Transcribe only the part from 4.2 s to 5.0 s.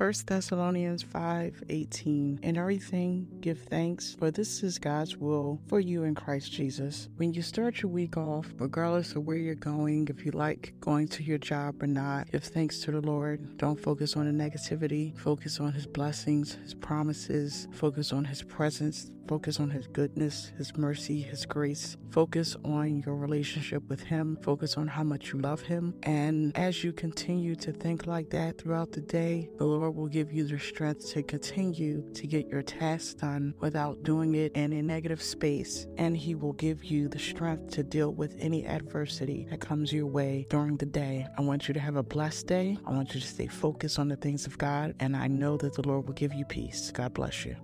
this is